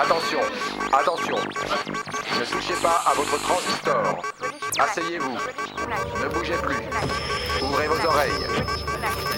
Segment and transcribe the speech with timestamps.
[0.00, 0.38] Attention,
[0.92, 1.34] attention.
[1.34, 4.22] Ne touchez pas à votre transistor.
[4.78, 5.36] Asseyez-vous.
[6.22, 6.76] Ne bougez plus.
[7.60, 8.46] Ouvrez vos oreilles.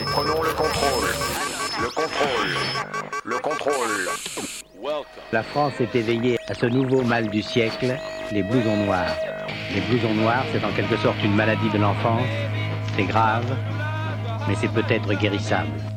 [0.09, 1.09] Prenons le contrôle.
[1.81, 2.57] Le contrôle.
[3.25, 4.09] Le contrôle.
[5.33, 7.97] La France est éveillée à ce nouveau mal du siècle,
[8.31, 9.17] les blousons noirs.
[9.75, 12.29] Les blousons noirs, c'est en quelque sorte une maladie de l'enfance.
[12.97, 13.47] C'est grave,
[14.47, 15.90] mais c'est peut-être guérissable.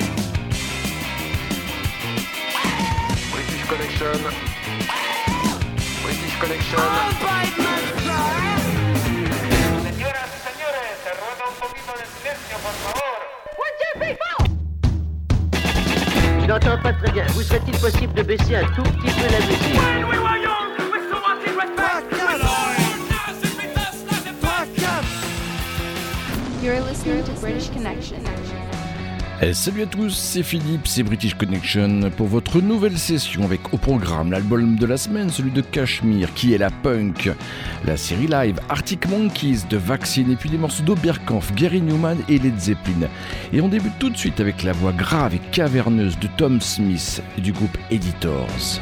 [4.03, 5.79] British Connection.
[6.03, 6.81] British Connection.
[9.81, 13.23] Señoras y señores, se ruega un poquito de silencio, por favor.
[16.41, 17.25] Je n'entends pas très bien.
[17.27, 19.79] Vous serait-il possible de baisser un tout petit peu la musique
[26.61, 28.32] You're listening to British Connection.
[29.45, 33.77] Eh, salut à tous, c'est Philippe, c'est British Connection pour votre nouvelle session avec au
[33.77, 37.29] programme l'album de la semaine, celui de Cashmere, qui est la punk,
[37.83, 42.39] la série live Arctic Monkeys de Vaccine et puis les morceaux d'Oberkampf, Gary Newman et
[42.39, 43.09] Led Zeppelin.
[43.51, 47.21] Et on débute tout de suite avec la voix grave et caverneuse de Tom Smith
[47.37, 48.79] et du groupe Editors.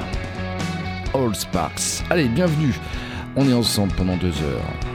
[1.16, 2.04] All Sparks.
[2.12, 2.76] Allez, bienvenue,
[3.36, 4.91] on est ensemble pendant deux heures.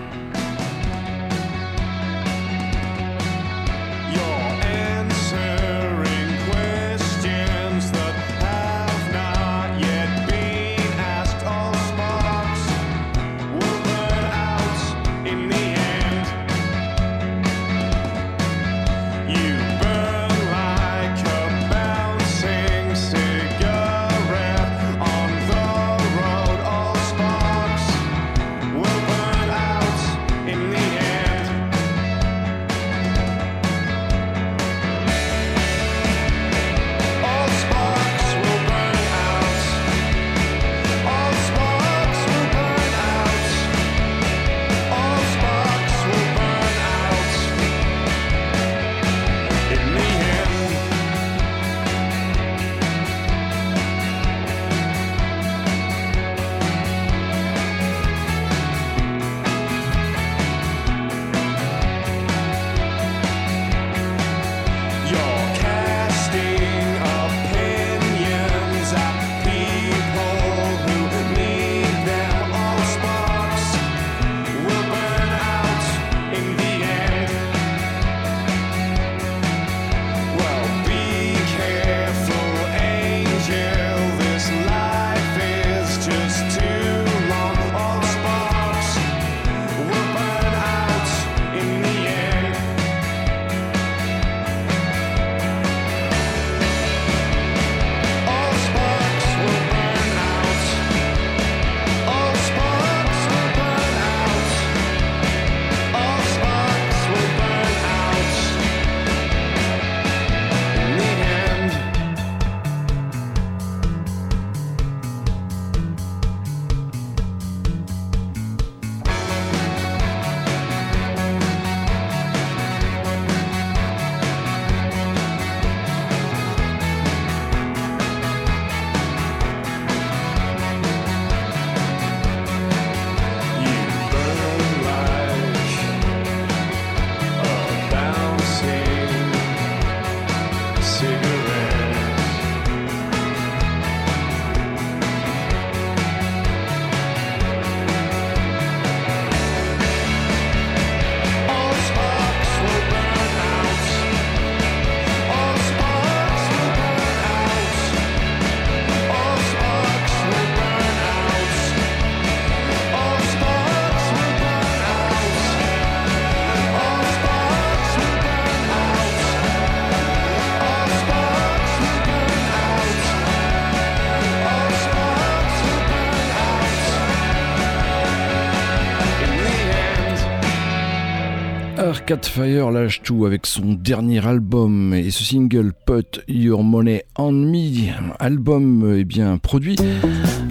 [181.87, 187.31] Arcade Fire lâche tout avec son dernier album et ce single Put Your Money on
[187.31, 189.77] Me, album eh bien produit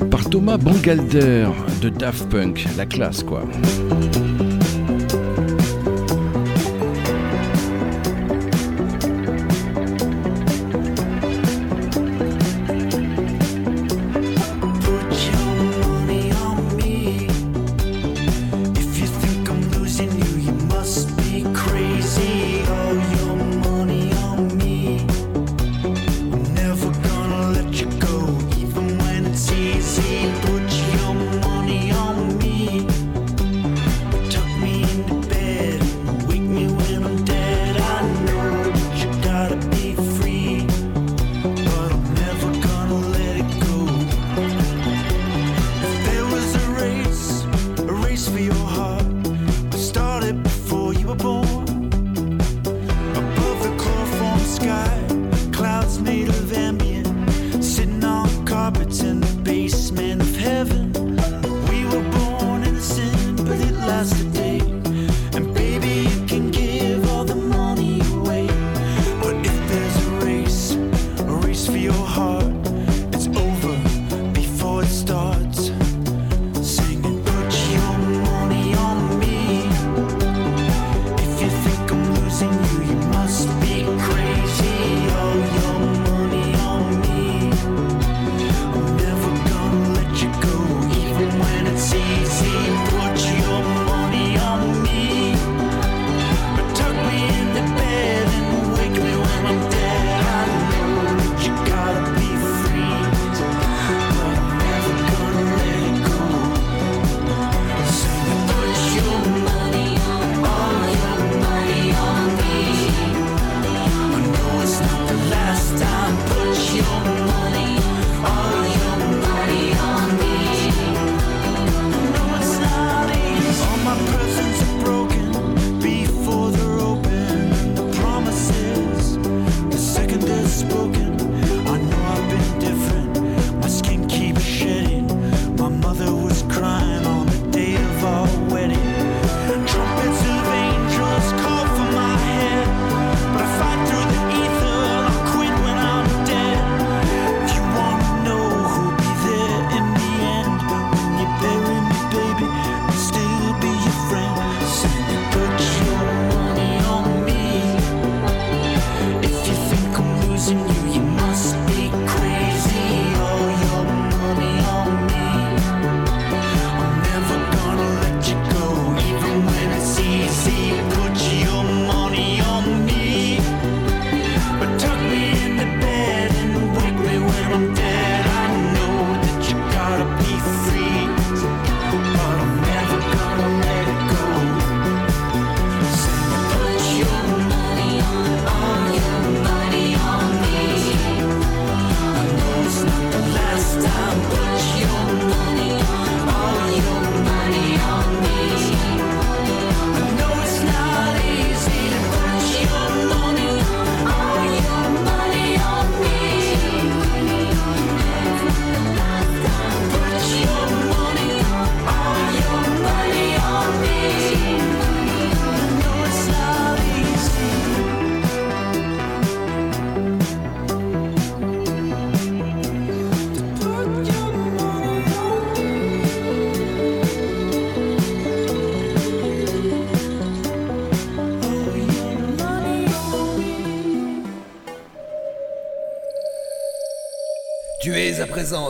[0.10, 1.48] par Thomas Bangalter
[1.82, 3.44] de Daft Punk, la classe quoi.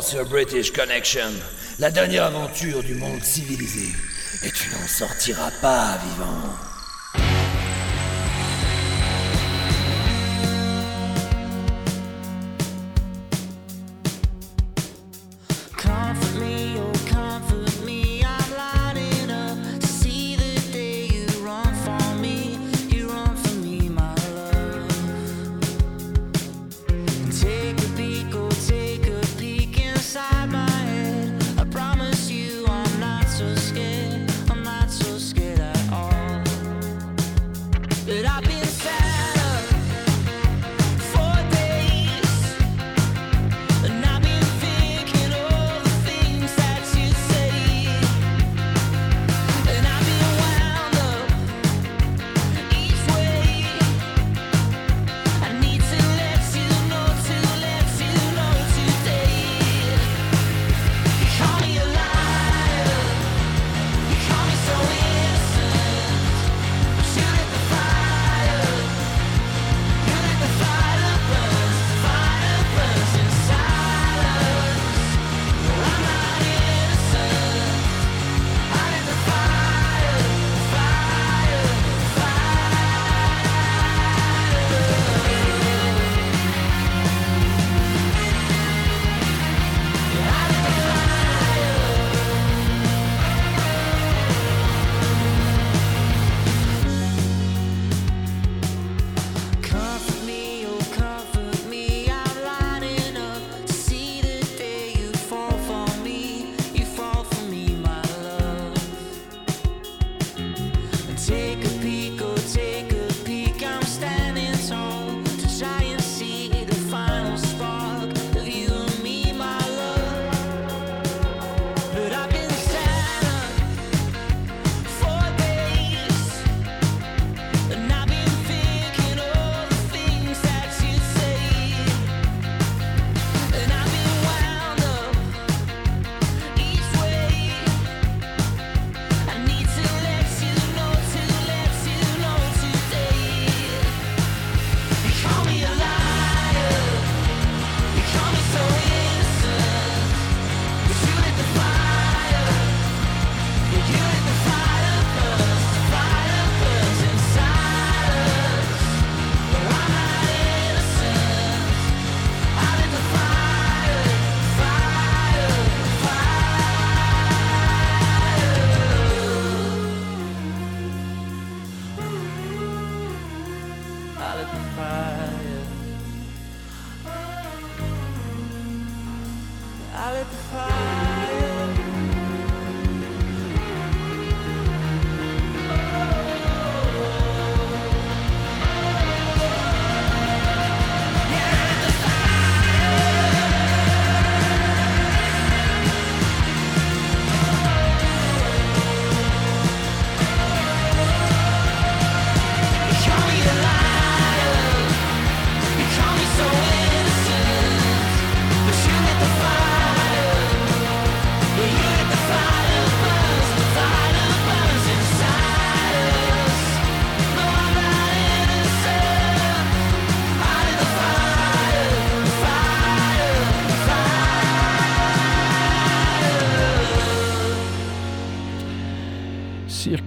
[0.01, 1.31] sur British Connection,
[1.79, 3.93] la dernière aventure du monde civilisé.
[4.43, 6.34] Et tu n'en sortiras pas vivant.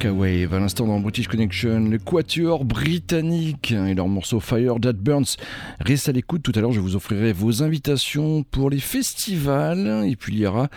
[0.04, 0.54] Wave.
[0.54, 5.36] À l'instant dans British Connection, le quatuor britannique et leur morceau Fire That Burns.
[5.80, 10.14] Reste à l'écoute, tout à l'heure je vous offrirai vos invitations pour les festivals et
[10.14, 10.68] puis il y aura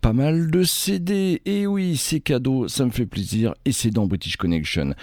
[0.00, 1.40] pas mal de CD.
[1.46, 4.94] Et oui, c'est cadeau, ça me fait plaisir et c'est dans British Connection.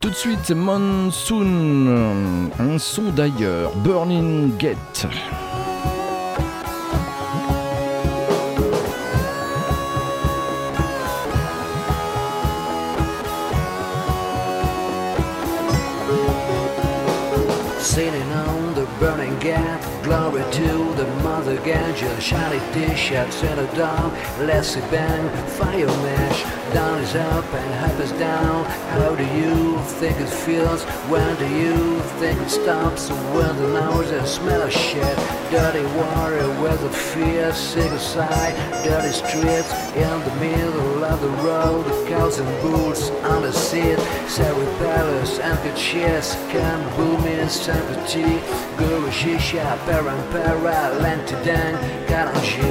[0.00, 5.06] Tout de suite, Monsoon, un son d'ailleurs, Burning Gate.
[20.12, 20.81] glory to
[21.56, 24.12] the ganja, shiny dish at center dog.
[24.40, 26.42] less bang, fire mash,
[26.72, 28.64] down is up and up is down.
[28.94, 30.82] How do you think it feels?
[31.12, 33.10] When do you think it stops?
[33.34, 35.16] When the hours and smell of shit,
[35.50, 37.90] dirty water with the fear, sick
[38.84, 44.66] dirty streets in the middle of the road, cows and bulls on the seat, Sari
[44.78, 48.40] Palace, empty chairs, can booming, sympathy,
[48.78, 51.41] guru shisha, param para, lentity.
[51.42, 51.74] Lantidang,
[52.06, 52.62] Karanji.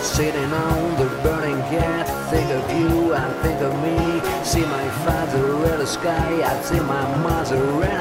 [0.00, 4.20] Sitting on the burning gate, think of you and think of me.
[4.44, 7.97] See my father in the sky, I see my mother full.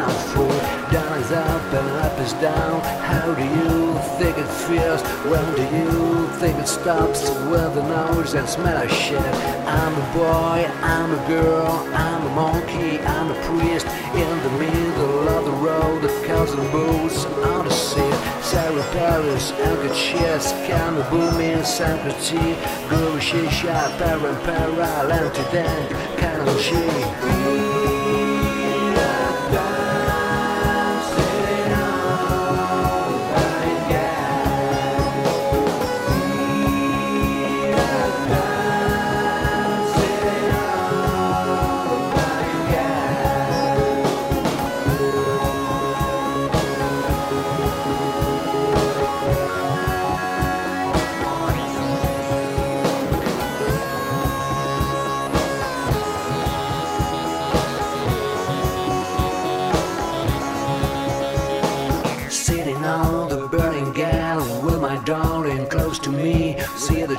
[0.92, 2.80] Down is up and up is down.
[2.82, 5.02] How do you think it feels?
[5.28, 7.30] When do you think it stops?
[7.52, 9.20] With the nose and smell of shit.
[9.20, 13.86] I'm a boy, I'm a girl, I'm a monkey, I'm a priest.
[14.16, 18.14] In the middle of the road, the cows and bulls on the sea.
[18.42, 22.56] Sarah Paris, Anchor Chess, Kama Booming, Sanctity,
[22.88, 27.47] Guru Shisha, Parampara, Lantidan, Kananji.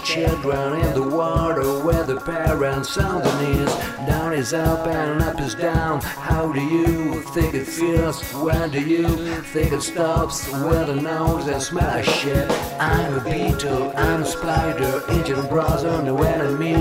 [0.08, 2.96] Children in the water where the parents
[3.42, 3.74] knees.
[4.06, 6.00] Down is up and up is down.
[6.00, 8.22] How do you think it feels?
[8.34, 9.08] When do you
[9.52, 10.46] think it stops?
[10.52, 12.48] With the nose and smell of shit.
[12.78, 16.74] I'm a beetle, I'm a spider, Indian brother, no enemy.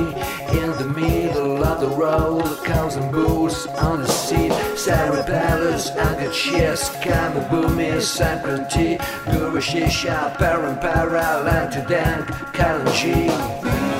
[0.62, 4.54] In the middle of the road, cows and bulls on the seat.
[4.78, 8.98] Sarah Palace, Anchor Chess, Kama Boomy, Sanctity,
[9.32, 12.24] Guru Shisha, Parampara, Lantidan,
[12.54, 13.97] Kalanji.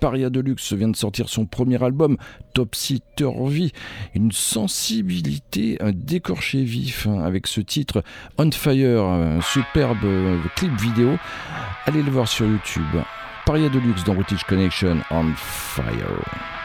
[0.00, 2.16] Paria Deluxe vient de sortir son premier album,
[2.54, 3.72] Topsy Turvy.
[4.14, 8.02] Une sensibilité, un décorché vif, hein, avec ce titre
[8.38, 11.16] On Fire, superbe euh, clip vidéo.
[11.86, 12.82] Allez le voir sur YouTube.
[13.46, 16.59] Paria Deluxe dans British Connection, On Fire.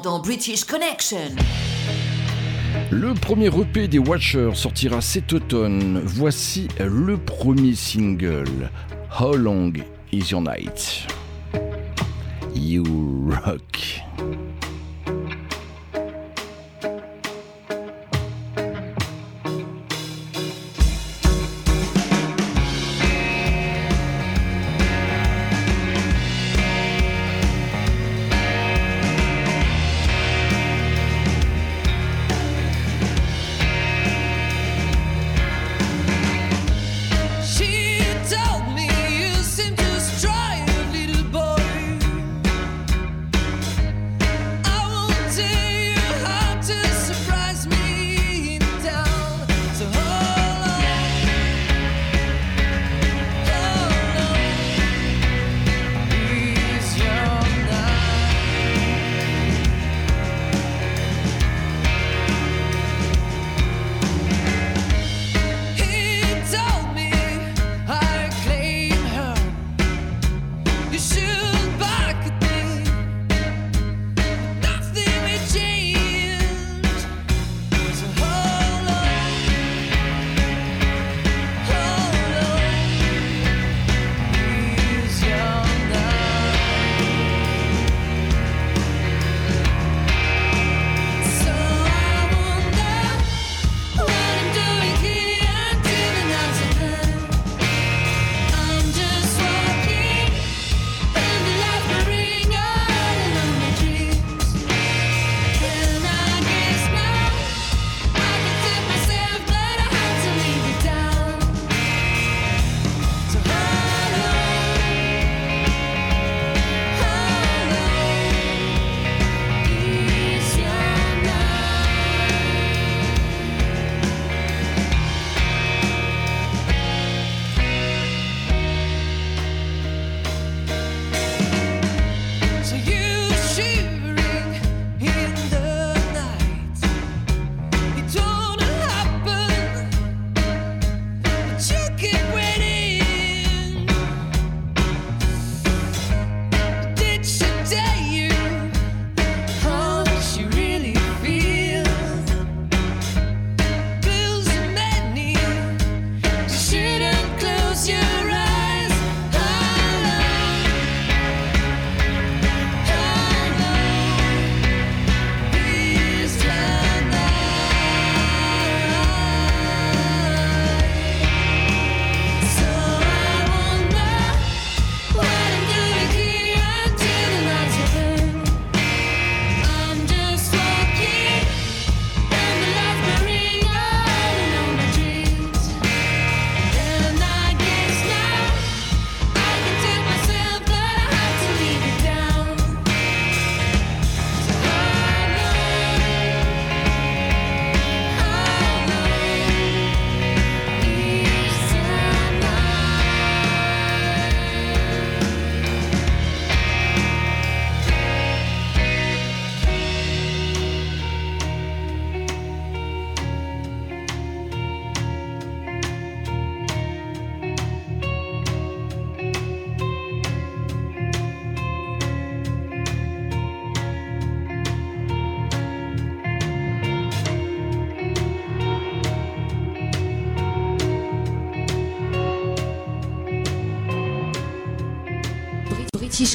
[0.00, 1.34] dans British Connection.
[2.90, 6.00] Le premier EP des Watchers sortira cet automne.
[6.04, 8.70] Voici le premier single,
[9.20, 9.72] How Long
[10.12, 11.06] Is Your Night?
[12.54, 13.73] You Rock.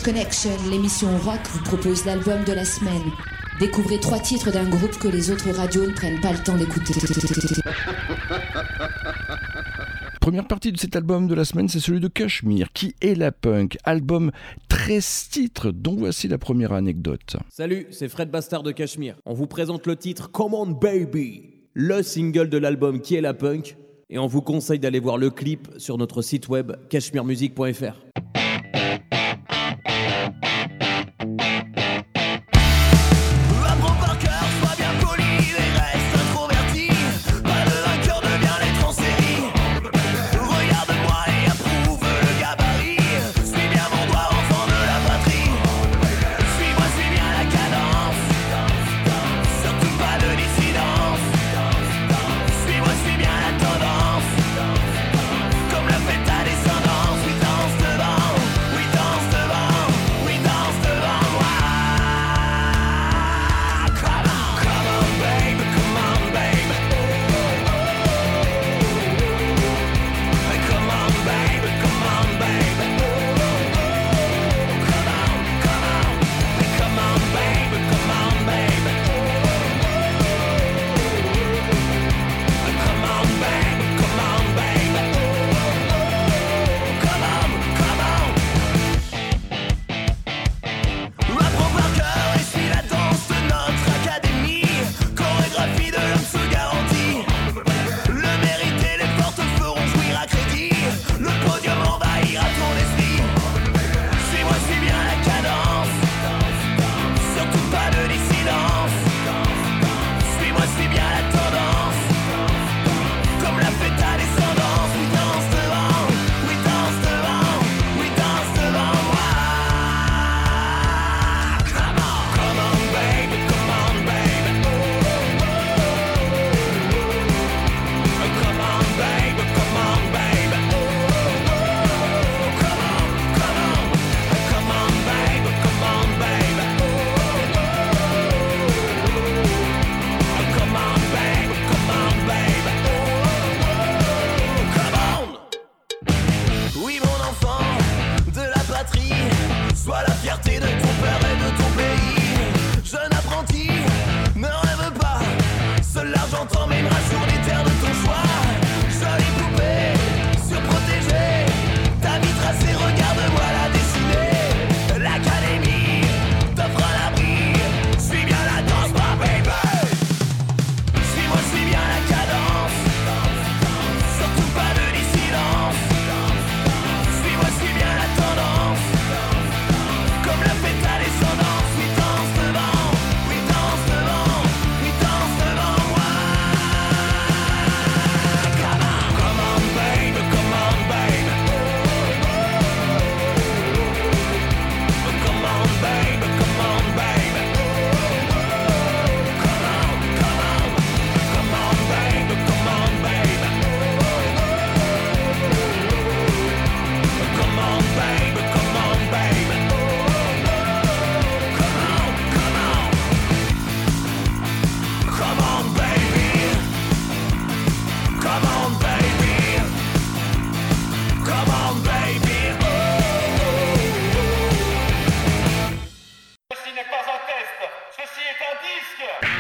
[0.10, 3.12] Connection, l'émission rock, vous propose l'album de la semaine.
[3.60, 6.96] Découvrez trois titres d'un groupe que les autres radios ne prennent pas le temps d'écouter.
[10.20, 13.32] Première partie de cet album de la semaine, c'est celui de Cachemire, qui est la
[13.32, 13.78] punk.
[13.84, 14.32] Album
[14.70, 17.36] 13 titres, dont voici la première anecdote.
[17.48, 19.16] Salut, c'est Fred Bastard de Cachemire.
[19.28, 23.36] On vous présente le titre Come On Baby, le single de l'album qui est la
[23.36, 23.78] punk.
[24.10, 28.49] Et on vous conseille d'aller voir le clip sur notre site web cachemiremusique.fr.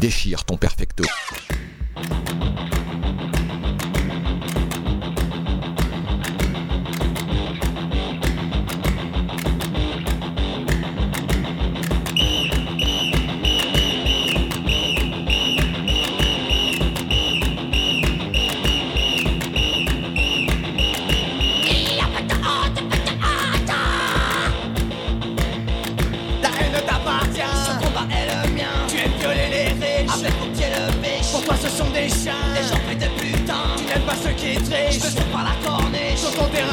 [0.00, 0.44] déchire.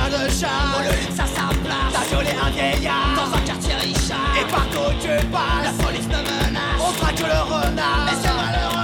[0.09, 3.13] Terrain de luxe à sa place t'as violé un vieillard.
[3.15, 4.17] Dans un quartier richard.
[4.39, 6.79] Et partout où tu La passes, police me menace.
[6.79, 8.05] on traque le renard.
[8.05, 8.76] Mais c'est moi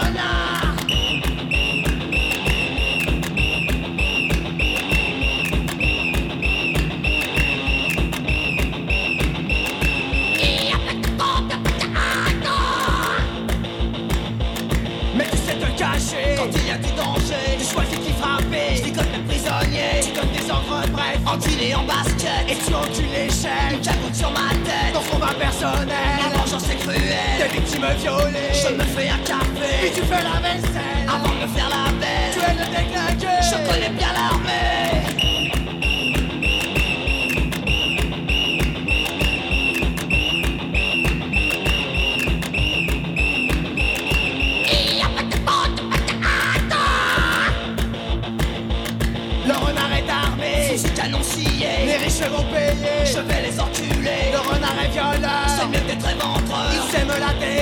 [21.89, 23.73] en Et tu encules les chaînes.
[23.73, 25.87] Une cagoule sur ma tête Ton combat personnel.
[25.87, 28.53] La vengeance est Des cruelle victimes violées.
[28.53, 31.07] Je me fais un Puis café tu fais la vaisselle.
[31.07, 31.91] Avant de me faire la
[32.31, 33.27] Tu belle es le déglingué.
[33.41, 35.22] Je connais bien l'armée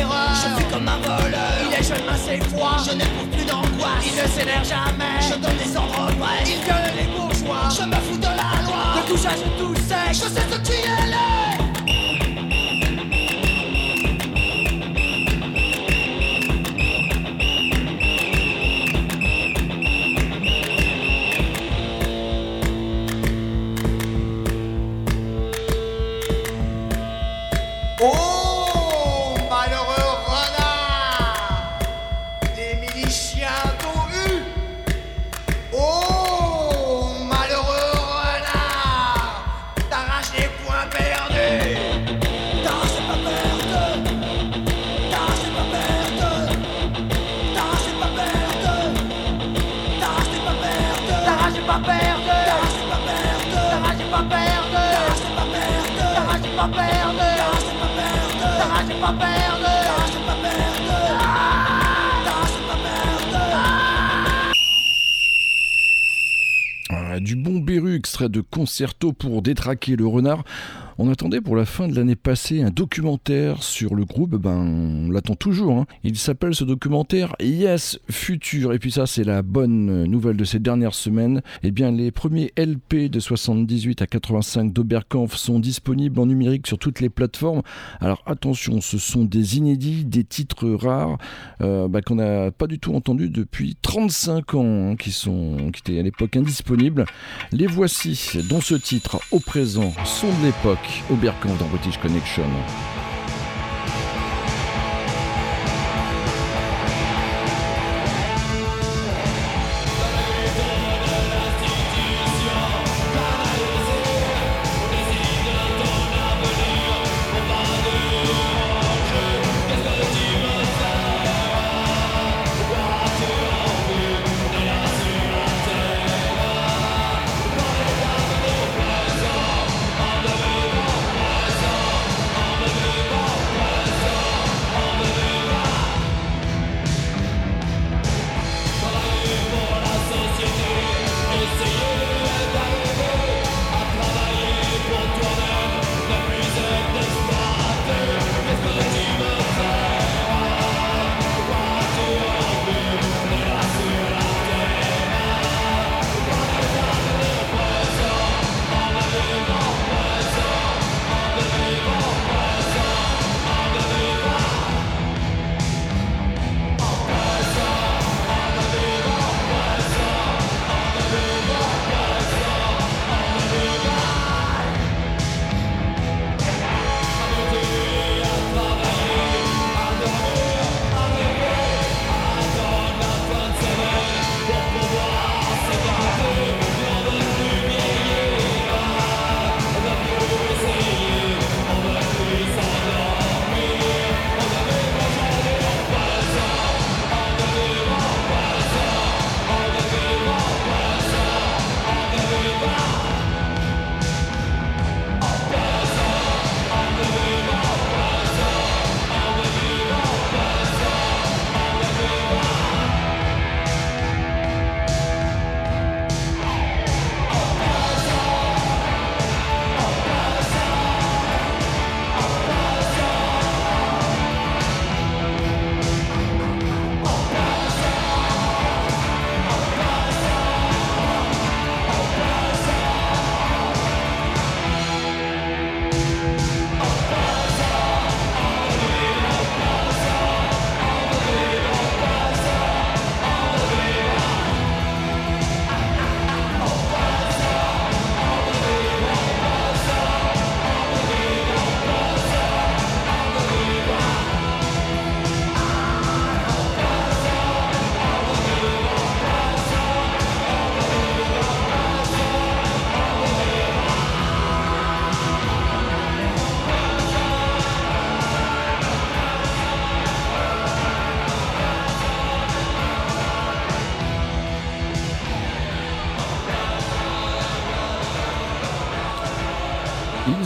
[0.02, 0.36] terreur.
[0.36, 2.78] Je suis comme un voleur Il est jeune, mince et froid.
[2.86, 5.18] Je n'éprouve plus d'angoisse Il ne s'énerve jamais.
[5.22, 7.70] Je donne des ordres brefs Il viole les bourgeois.
[7.70, 8.82] Je me fous de la loi
[9.26, 10.24] âge et tout sexe.
[10.24, 11.61] Je sais ce qui est laid
[66.94, 70.44] Ah, du bon Beru, extrait de Concerto pour détraquer le renard.
[70.98, 75.10] On attendait pour la fin de l'année passée un documentaire sur le groupe, ben on
[75.10, 75.78] l'attend toujours.
[75.78, 75.86] hein.
[76.04, 78.74] Il s'appelle ce documentaire Yes Future.
[78.74, 81.42] Et puis ça c'est la bonne nouvelle de ces dernières semaines.
[81.64, 86.78] Eh bien les premiers LP de 78 à 85 d'Oberkampf sont disponibles en numérique sur
[86.78, 87.62] toutes les plateformes.
[88.00, 91.18] Alors attention, ce sont des inédits, des titres rares
[91.62, 95.80] euh, bah, qu'on n'a pas du tout entendus depuis 35 ans, hein, qui, sont, qui
[95.80, 97.06] étaient à l'époque indisponibles.
[97.52, 101.16] Les voici, dont ce titre, au présent, sont de l'époque, Rock au
[101.56, 102.44] dans British Connection.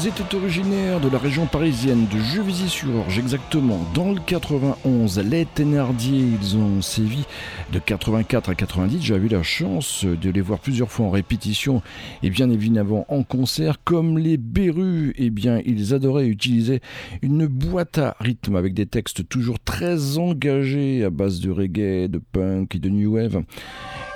[0.07, 5.19] Étaient originaires de la région parisienne de Juvisy-sur-Orge, exactement dans le 91.
[5.19, 7.23] Les Thénardier, ils ont sévi
[7.71, 9.01] de 84 à 90.
[9.01, 11.81] J'avais eu la chance de les voir plusieurs fois en répétition
[12.21, 13.77] et bien évidemment en concert.
[13.83, 16.81] Comme les Berus, eh bien, ils adoraient utiliser
[17.21, 22.19] une boîte à rythme avec des textes toujours très engagés à base de reggae, de
[22.19, 23.41] punk et de new wave.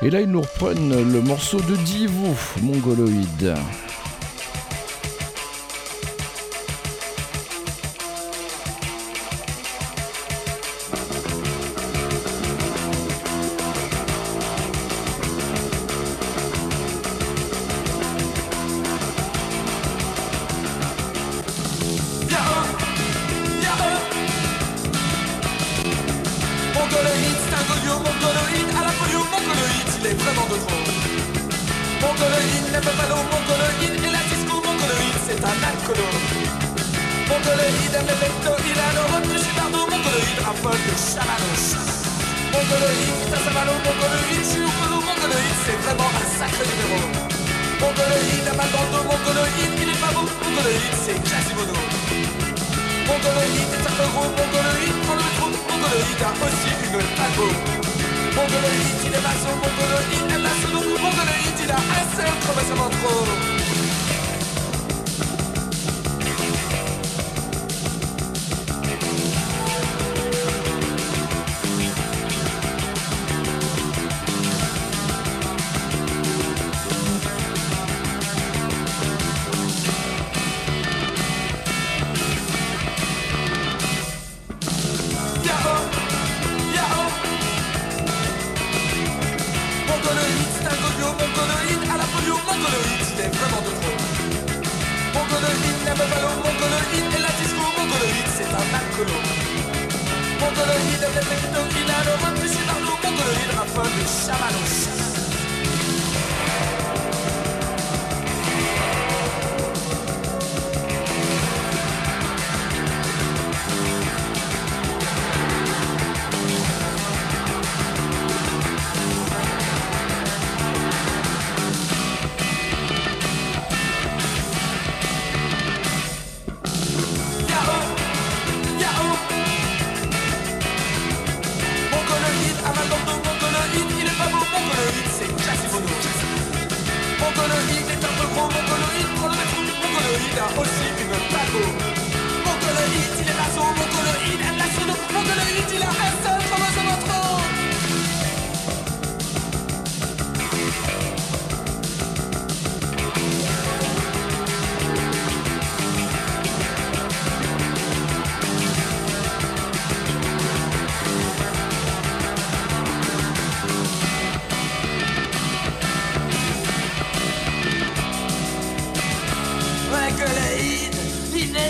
[0.02, 3.56] Et là, ils nous reprennent le morceau de Divo, Mongoloïde.
[32.72, 36.06] Les buffalo mongoloïde, et la disco mongoloïde, c'est un alcoolo.
[37.26, 41.66] Mongoloïde, aime les vectos, il a le retenu chibardo mongoloïde, raffole de chamanos.
[42.54, 47.10] Mongoloïde, t'as savalo mongoloïde, chiupolo mongoloïde, c'est vraiment un sacré numéro.
[47.82, 51.78] Mongoloïde, a mal dans le dos mongoloïde, il est pas beau, mongoloïde, c'est Quasimodo.
[53.10, 57.89] Mongoloïde est un peu gros, mongoloïde, prends le métro, mongoloïde a aussi une taco.
[58.36, 62.90] Mongoloïde, il est maçon, mongoloïde, aime la sono, mongoloïde, il a un seul chromosome en
[62.90, 63.26] trop.
[63.26, 63.59] Yahoo,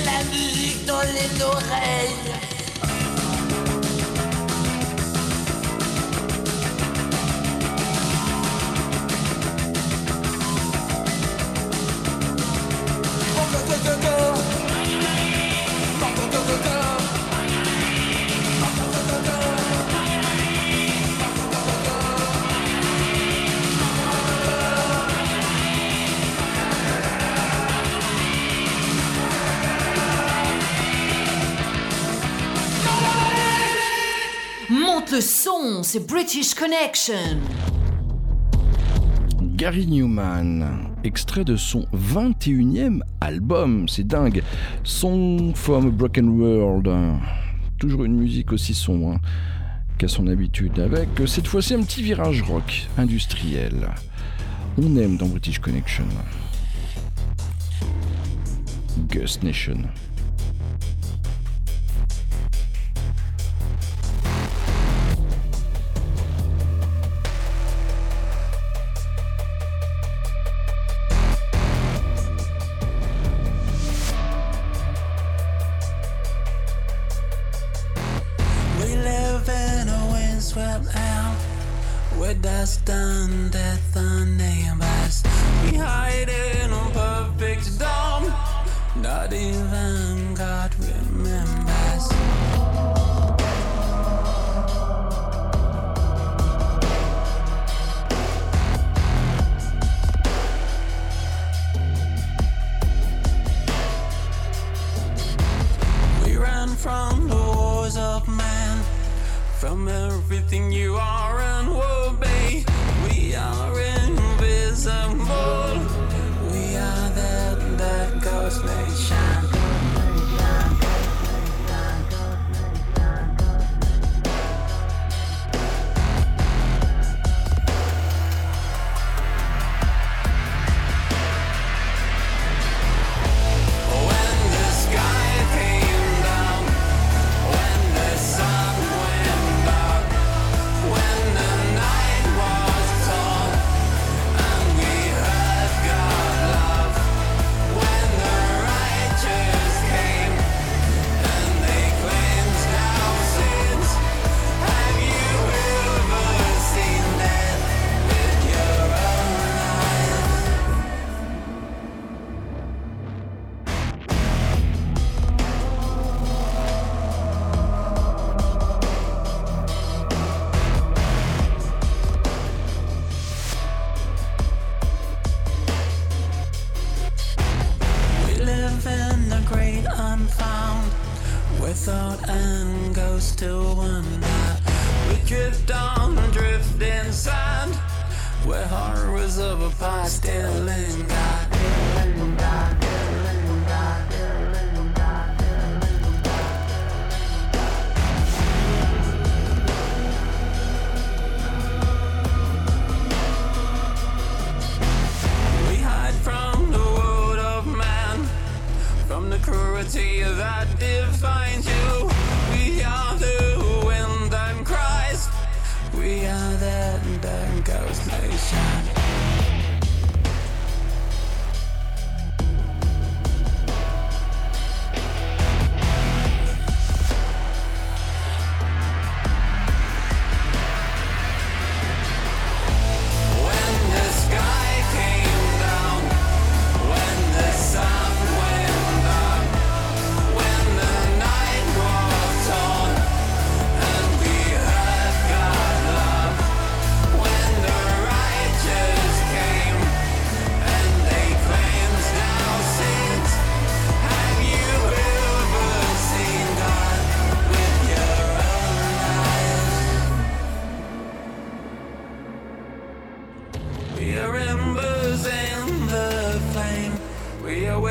[0.06, 2.39] la musique dans les oreilles.
[35.92, 37.40] C'est British Connection.
[39.42, 44.44] Gary Newman, extrait de son 21e album, c'est dingue.
[44.84, 46.88] Song from a Broken World.
[47.80, 49.20] Toujours une musique aussi sombre hein,
[49.98, 53.90] qu'à son habitude, avec euh, cette fois-ci un petit virage rock industriel.
[54.78, 56.06] On aime dans British Connection.
[59.12, 59.82] Ghost Nation.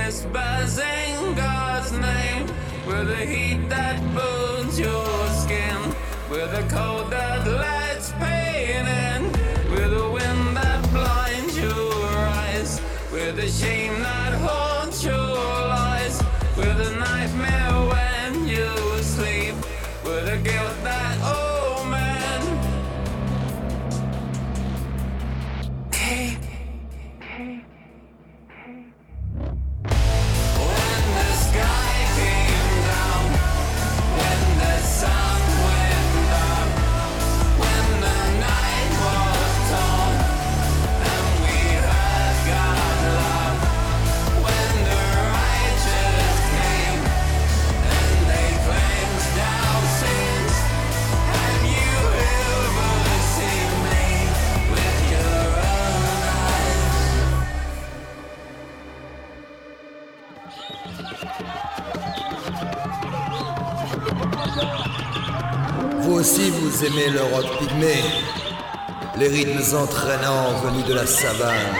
[0.09, 2.47] is buzzing God's name.
[2.87, 5.79] We're the heat that burns your skin.
[6.31, 9.31] We're the cold that lets pain in.
[9.71, 11.93] We're the wind that blinds your
[12.41, 12.81] eyes.
[13.13, 14.68] We're the shame that holds.
[66.99, 68.03] rythmer rock pygmée,
[69.19, 71.77] les rythmes entraînants venus de la savane.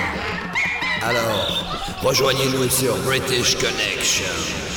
[1.03, 1.65] Alors,
[2.03, 4.68] rejoignez-nous sur British Connection.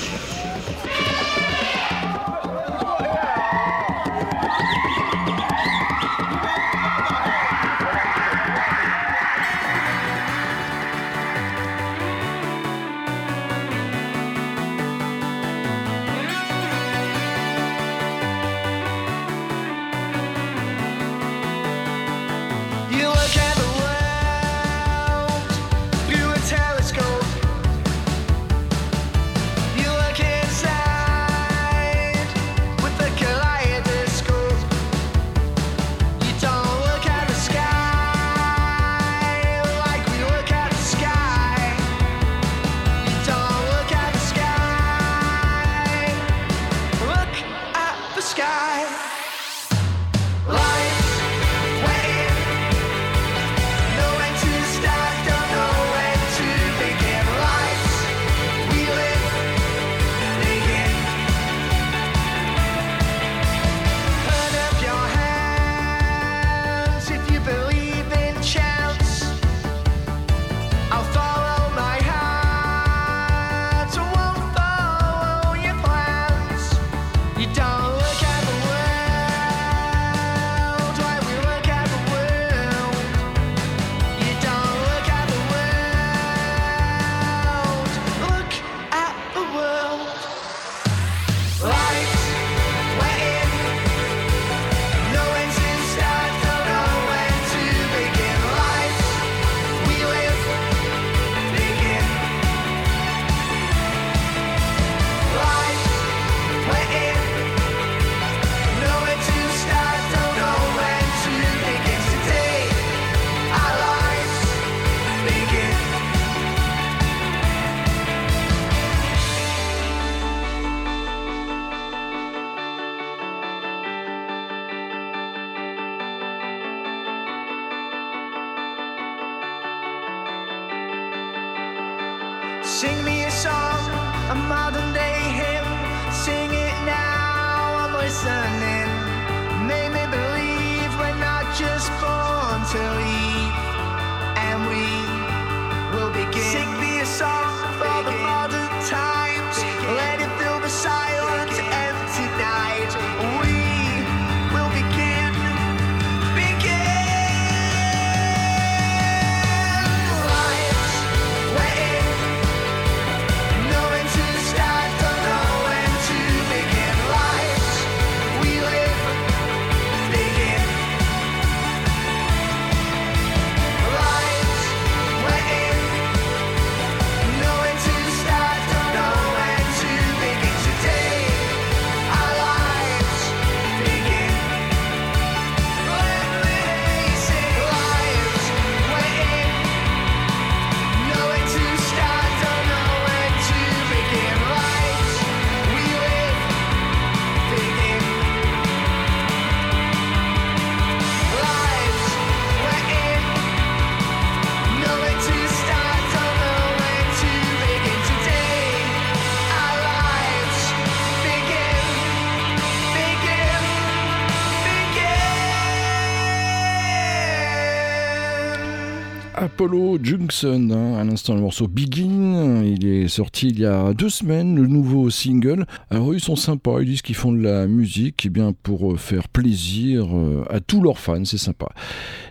[219.62, 224.10] Apollo Junction, hein, à l'instant le morceau Begin, il est sorti il y a deux
[224.10, 225.68] semaines, le nouveau single.
[225.92, 228.98] Alors ils sont sympas, ils disent qu'ils font de la musique eh bien, pour euh,
[228.98, 231.70] faire plaisir euh, à tous leurs fans, c'est sympa.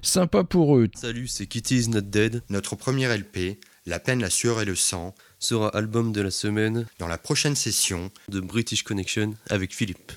[0.02, 0.88] Sympa pour eux.
[0.96, 2.42] Salut, c'est Kitty is Not Dead.
[2.50, 6.86] Notre premier LP, La peine, la sueur et le sang, sera album de la semaine
[6.98, 10.10] dans la prochaine session de British Connection avec Philippe.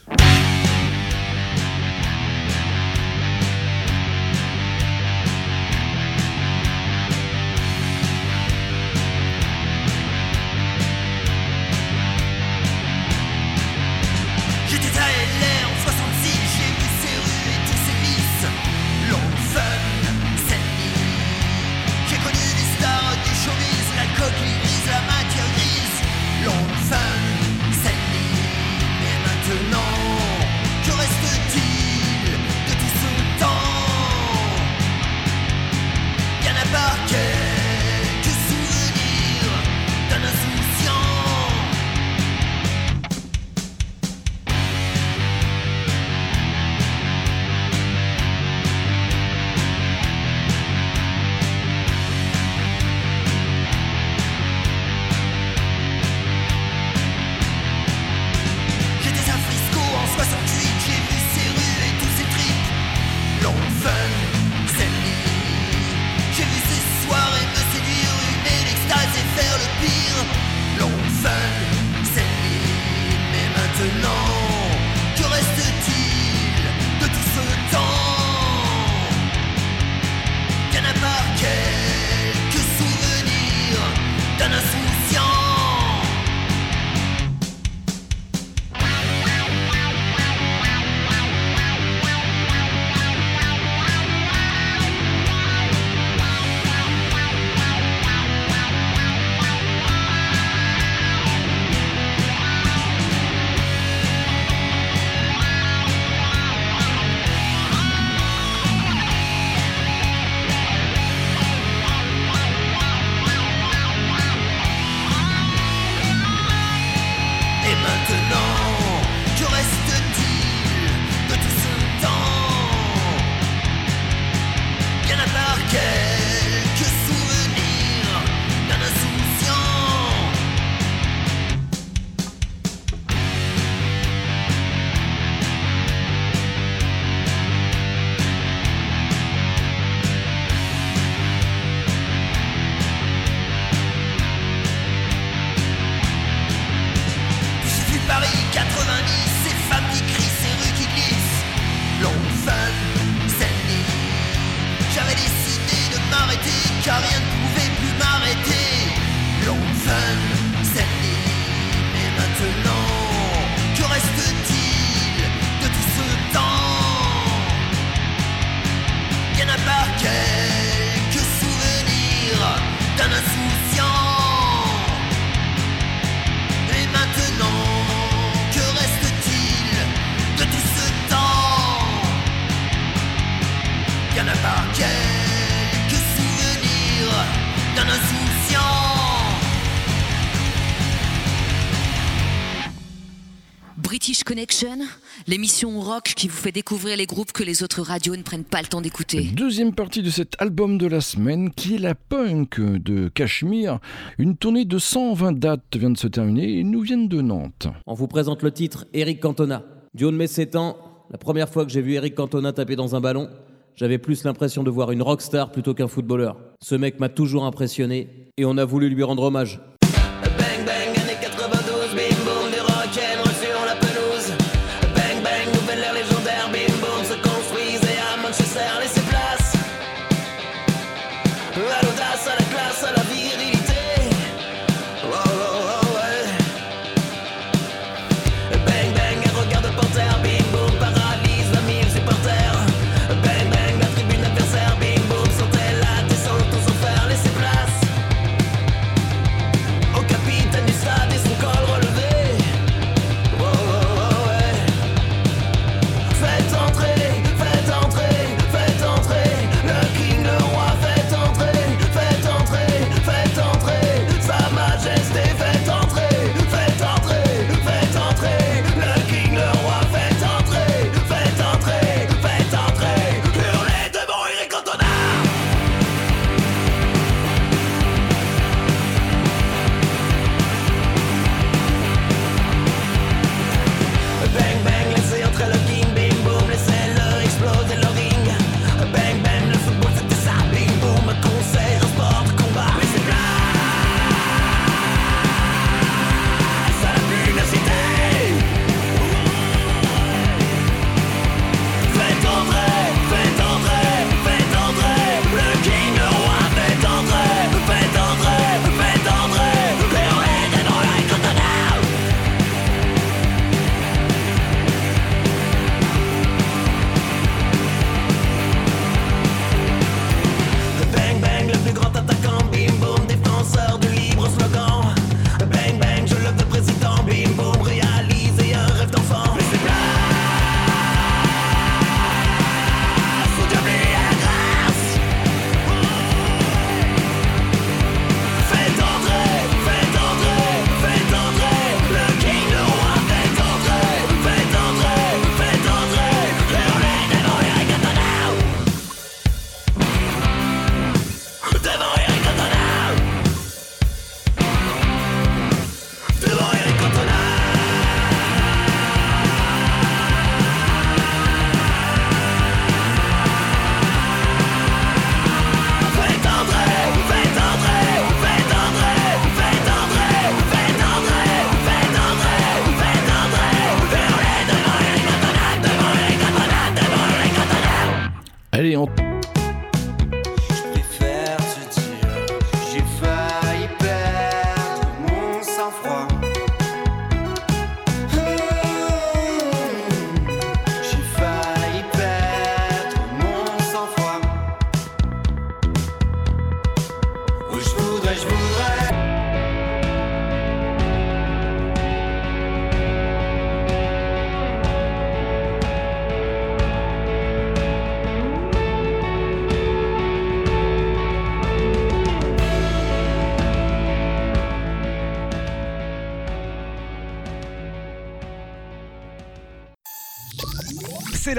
[195.34, 198.61] l'émission rock qui vous fait découvrir les groupes que les autres radios ne prennent pas
[198.61, 199.31] le temps d'écouter.
[199.34, 203.79] Deuxième partie de cet album de la semaine qui est la punk de Cachemire.
[204.19, 207.65] Une tournée de 120 dates vient de se terminer et nous viennent de Nantes.
[207.88, 209.63] On vous présente le titre Eric Cantona.
[209.95, 210.77] Du haut de mes 7 ans,
[211.09, 213.27] la première fois que j'ai vu Eric Cantona taper dans un ballon,
[213.75, 216.38] j'avais plus l'impression de voir une rockstar plutôt qu'un footballeur.
[216.61, 219.59] Ce mec m'a toujours impressionné et on a voulu lui rendre hommage.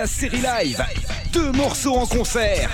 [0.06, 0.82] série live.
[1.32, 2.70] Deux morceaux en concert.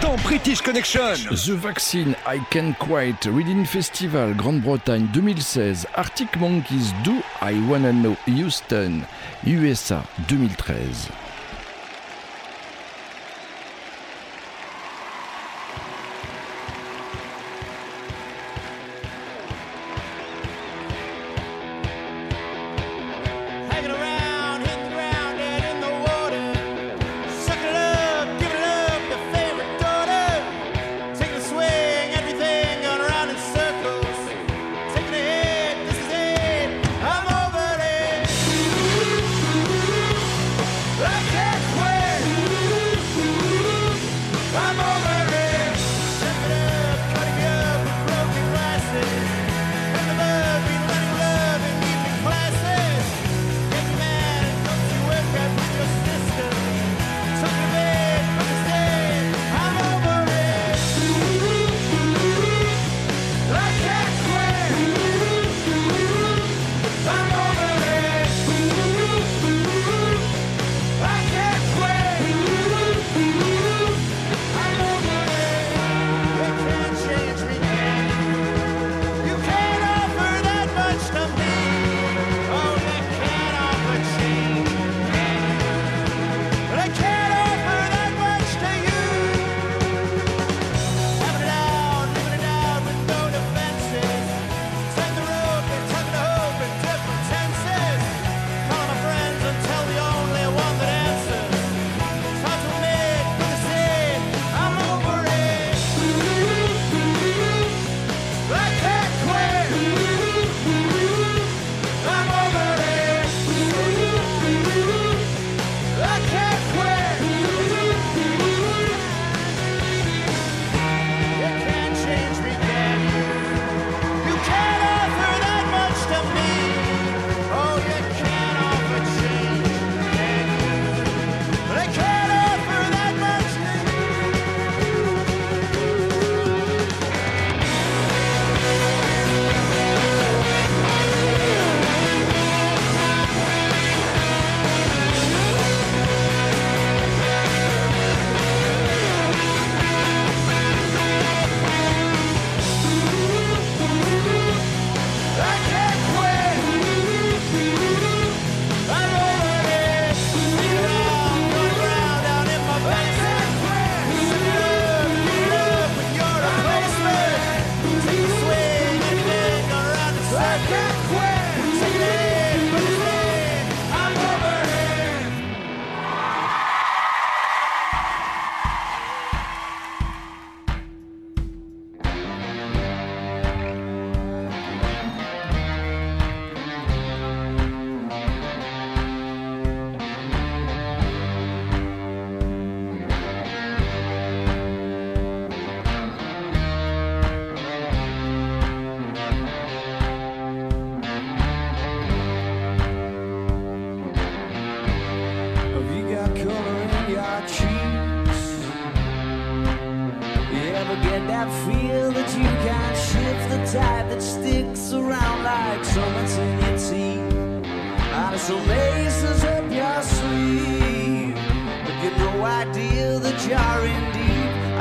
[0.00, 1.14] Dans British Connection.
[1.30, 8.16] The Vaccine, I Can Quite, Reading Festival, Grande-Bretagne 2016, Arctic Monkeys, Do I Wanna Know,
[8.26, 9.02] Houston,
[9.44, 11.19] USA 2013.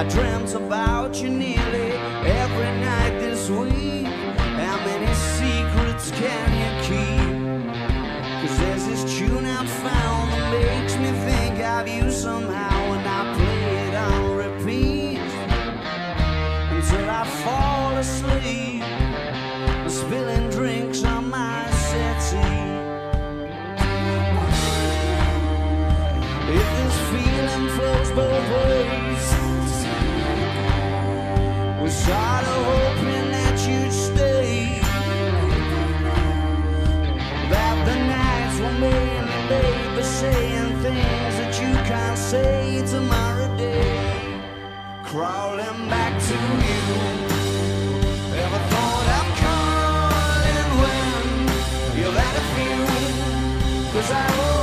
[0.10, 1.92] Dreamt about you nearly
[2.26, 4.08] every night this week.
[4.58, 6.49] How many secrets can
[40.00, 44.42] baby saying things that you can't say tomorrow day.
[45.04, 46.36] Crawling back to
[46.68, 46.84] you.
[48.44, 51.24] Ever thought of calling when
[51.98, 52.80] you've had a few?
[53.92, 54.59] Cause I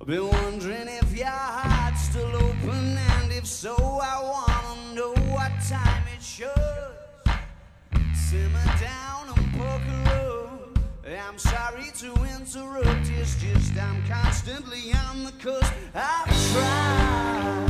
[0.00, 5.52] I've been wondering if your heart's still open, and if so, I wanna know what
[5.68, 6.50] time it should.
[8.14, 10.50] Simmer down and poker.
[11.06, 15.72] I'm sorry to interrupt, it's just I'm constantly on the cusp.
[15.94, 17.69] I've tried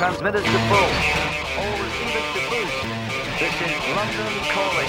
[0.00, 0.92] transmitters to full.
[1.60, 2.72] All receivers to boost.
[3.38, 4.88] This is London calling.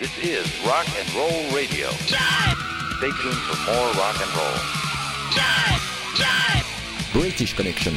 [0.00, 1.88] This is Rock and Roll Radio.
[1.88, 4.74] Stay tuned for more rock and roll.
[7.14, 7.94] British Connection.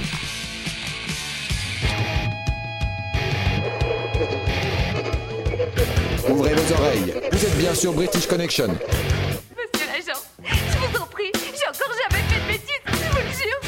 [6.38, 7.16] Ouvrez vos oreilles.
[7.32, 8.68] Vous êtes bien sur British Connection.
[8.68, 13.34] Monsieur l'agent, je vous en prie, j'ai encore jamais fait de bêtises, je vous le
[13.34, 13.60] jure.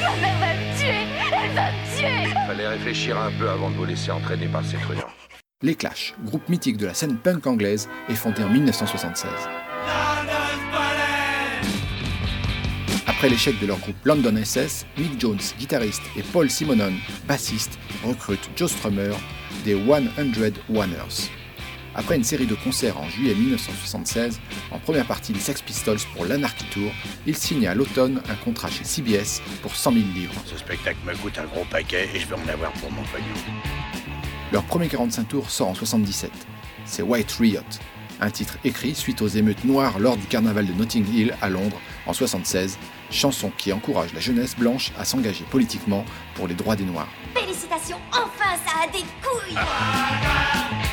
[0.00, 2.34] Ma mère va me tuer, elle va me tuer.
[2.46, 5.06] Fallait réfléchir un peu avant de vous laisser entraîner par ces truands.
[5.60, 9.30] Les Clash, groupe mythique de la scène punk anglaise, est fondé en 1976.
[13.06, 16.94] Après l'échec de leur groupe London SS, Mick Jones, guitariste, et Paul Simonon,
[17.28, 19.12] bassiste, recrutent Joe Strummer
[19.66, 21.43] des 100 Oneers.
[21.96, 24.40] Après une série de concerts en juillet 1976,
[24.72, 26.90] en première partie des Sex Pistols pour l'Anarchy Tour,
[27.26, 30.34] ils signent à l'automne un contrat chez CBS pour 100 000 livres.
[30.44, 33.34] Ce spectacle me coûte un gros paquet et je vais en avoir pour mon pognon.
[34.52, 36.30] Leur premier 45 tours sort en 77.
[36.84, 37.60] C'est White Riot,
[38.20, 41.80] un titre écrit suite aux émeutes noires lors du carnaval de Notting Hill à Londres
[42.06, 42.76] en 76,
[43.10, 47.08] chanson qui encourage la jeunesse blanche à s'engager politiquement pour les droits des Noirs.
[47.34, 50.83] Félicitations, enfin ça a des couilles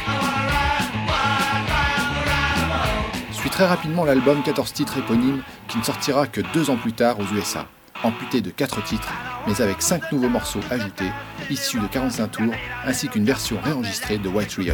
[3.52, 7.36] très rapidement l'album 14 titres éponyme qui ne sortira que deux ans plus tard aux
[7.36, 7.68] USA,
[8.04, 9.14] amputé de 4 titres,
[9.46, 11.12] mais avec 5 nouveaux morceaux ajoutés,
[11.50, 12.54] issus de 45 tours,
[12.86, 14.74] ainsi qu'une version réenregistrée de White Riot.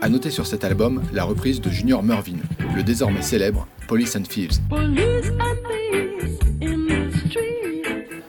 [0.00, 2.38] A noter sur cet album la reprise de Junior Mervyn,
[2.74, 4.58] le désormais célèbre Police and Thieves.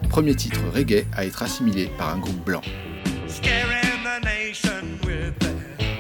[0.10, 2.62] Premier titre reggae à être assimilé par un groupe blanc.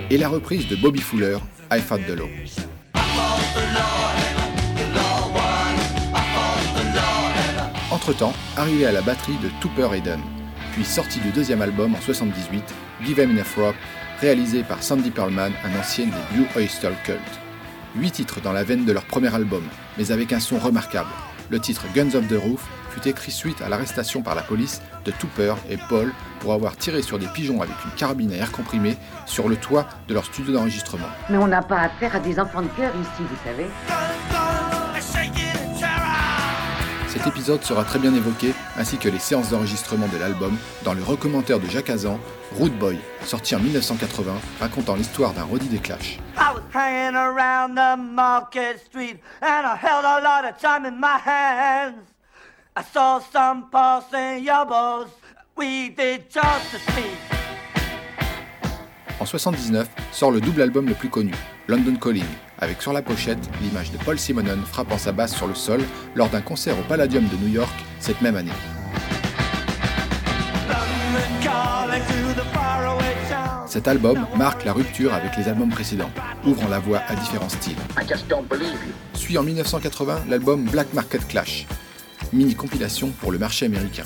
[0.09, 1.37] Et la reprise de Bobby Fuller,
[1.71, 2.27] I Fought the Law.
[7.91, 10.19] Entre-temps, arrivé à la batterie de Tooper Hayden,
[10.73, 12.63] puis sorti du deuxième album en 78,
[13.03, 13.75] Give Em Enough Rock,
[14.19, 17.19] réalisé par Sandy Pearlman, un ancien des Blue Oyster Cult.
[17.95, 19.63] Huit titres dans la veine de leur premier album,
[19.97, 21.09] mais avec un son remarquable.
[21.49, 25.11] Le titre Guns of the Roof fut écrit suite à l'arrestation par la police de
[25.11, 28.97] Tooper et Paul pour avoir tiré sur des pigeons avec une carabine à air comprimé
[29.25, 31.07] sur le toit de leur studio d'enregistrement.
[31.29, 33.67] Mais on n'a pas affaire à des enfants de cœur ici, vous savez.
[37.07, 41.03] Cet épisode sera très bien évoqué, ainsi que les séances d'enregistrement de l'album, dans le
[41.03, 42.17] recommentaire de Jacques Azan,
[42.57, 46.19] Root Boy, sorti en 1980, racontant l'histoire d'un Roddy des Clash.
[46.37, 50.99] I was hanging around the market street and I held a lot of time in
[50.99, 52.10] my hands.
[52.73, 55.09] I saw some passing yobos.
[55.57, 57.17] We did just the speak.
[59.19, 61.33] En 79 sort le double album le plus connu,
[61.67, 62.23] London Calling,
[62.59, 65.81] avec sur la pochette l'image de Paul Simonon frappant sa basse sur le sol
[66.15, 68.51] lors d'un concert au Palladium de New York cette même année.
[73.67, 76.11] Cet album marque la rupture avec les albums précédents,
[76.45, 77.75] ouvrant la voie à différents styles.
[79.13, 81.67] Suit en 1980 l'album Black Market Clash,
[82.33, 84.05] mini compilation pour le marché américain.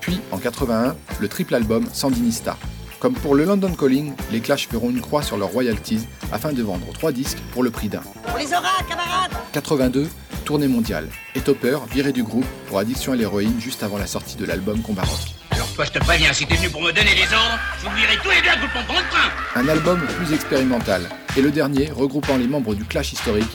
[0.00, 2.56] Puis en 81, le triple album Sandinista.
[2.98, 6.62] Comme pour le London Calling, les Clash feront une croix sur leurs royalties afin de
[6.62, 8.02] vendre trois disques pour le prix d'un.
[8.32, 10.08] On les aura, camarades 82,
[10.44, 11.08] tournée mondiale.
[11.34, 14.82] Et Topper viré du groupe pour addiction à l'héroïne juste avant la sortie de l'album
[14.82, 15.20] Combat Rock.
[15.50, 17.96] Alors toi, je te préviens, si t'es venu pour me donner des ordres, je vous
[17.96, 21.02] virerai tous les deux à coup de pompon de train Un album plus expérimental,
[21.36, 23.50] et le dernier regroupant les membres du Clash historique,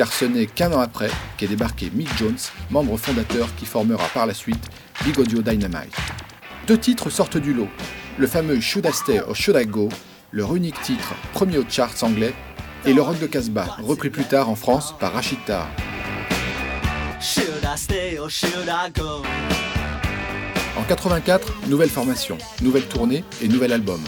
[0.00, 2.38] car ce n'est qu'un an après qu'est débarqué Mick Jones,
[2.70, 4.64] membre fondateur qui formera par la suite
[5.04, 5.94] Big Audio Dynamite.
[6.66, 7.68] Deux titres sortent du lot,
[8.16, 9.90] le fameux Should I Stay or Should I Go,
[10.32, 12.32] leur unique titre premier aux charts anglais,
[12.86, 15.68] et le rock de Casbah, repris plus tard en France par Rachid Taha.
[20.78, 24.00] En 84, nouvelle formation, nouvelle tournée et nouvel album,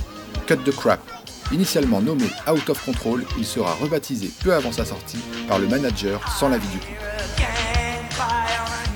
[0.47, 1.22] Cut the Crap.
[1.52, 6.26] Initialement nommé Out of Control, il sera rebaptisé peu avant sa sortie par le manager
[6.38, 6.96] sans l'avis du groupe.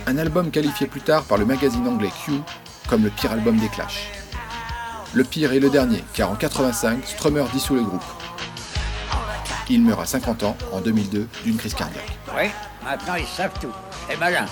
[0.07, 2.33] Un album qualifié plus tard par le magazine anglais Q
[2.89, 4.09] comme le pire album des Clash.
[5.13, 8.05] Le pire est le dernier, car en 85, Strummer dissout le groupe.
[9.69, 12.17] Il meurt à 50 ans, en 2002, d'une crise cardiaque.
[12.37, 12.49] Oui,
[12.85, 13.73] maintenant ils savent tout.
[14.11, 14.47] Et malin.